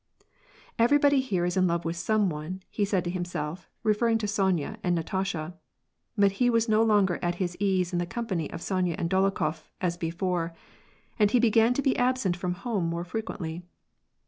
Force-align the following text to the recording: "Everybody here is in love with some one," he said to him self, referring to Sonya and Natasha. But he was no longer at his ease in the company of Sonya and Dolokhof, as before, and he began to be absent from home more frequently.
"Everybody 0.79 1.19
here 1.21 1.45
is 1.45 1.55
in 1.55 1.67
love 1.67 1.85
with 1.85 1.95
some 1.95 2.27
one," 2.27 2.63
he 2.71 2.83
said 2.85 3.03
to 3.03 3.11
him 3.11 3.23
self, 3.23 3.69
referring 3.83 4.17
to 4.17 4.27
Sonya 4.27 4.79
and 4.81 4.95
Natasha. 4.95 5.53
But 6.17 6.31
he 6.41 6.49
was 6.49 6.67
no 6.67 6.81
longer 6.81 7.19
at 7.21 7.35
his 7.35 7.55
ease 7.59 7.93
in 7.93 7.99
the 7.99 8.07
company 8.07 8.49
of 8.49 8.63
Sonya 8.63 8.95
and 8.97 9.11
Dolokhof, 9.11 9.69
as 9.79 9.97
before, 9.97 10.55
and 11.19 11.29
he 11.29 11.39
began 11.39 11.75
to 11.75 11.83
be 11.83 11.95
absent 11.99 12.35
from 12.35 12.53
home 12.55 12.87
more 12.87 13.03
frequently. 13.03 13.61